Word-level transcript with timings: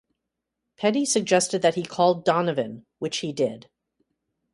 Petty 0.77 1.05
suggested 1.05 1.61
that 1.61 1.75
he 1.75 1.83
call 1.83 2.15
Donovan, 2.23 2.87
which 2.97 3.17
he 3.19 3.31
did. 3.31 3.69